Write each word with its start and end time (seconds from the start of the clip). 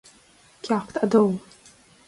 Ceacht 0.63 0.95
a 0.97 1.05
Dó 1.05 1.23